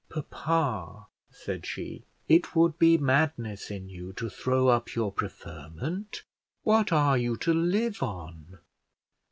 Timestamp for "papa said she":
0.09-2.05